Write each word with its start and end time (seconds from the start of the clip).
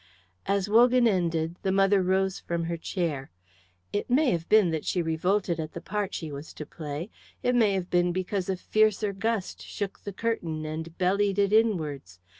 As 0.47 0.67
Wogan 0.67 1.07
ended, 1.07 1.57
the 1.61 1.71
mother 1.71 2.01
rose 2.01 2.39
from 2.39 2.63
her 2.63 2.75
chair. 2.75 3.29
It 3.93 4.09
may 4.09 4.31
have 4.31 4.49
been 4.49 4.71
that 4.71 4.83
she 4.83 4.99
revolted 4.99 5.59
at 5.59 5.73
the 5.73 5.79
part 5.79 6.15
she 6.15 6.31
was 6.31 6.53
to 6.53 6.65
play; 6.65 7.11
it 7.43 7.53
may 7.53 7.73
have 7.73 7.91
been 7.91 8.11
because 8.11 8.49
a 8.49 8.57
fiercer 8.57 9.13
gust 9.13 9.61
shook 9.63 9.99
the 9.99 10.11
curtain 10.11 10.65
and 10.65 10.97
bellied 10.97 11.37
it 11.37 11.53
inwards. 11.53 12.19